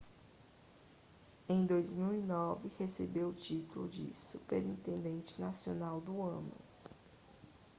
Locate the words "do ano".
6.01-6.53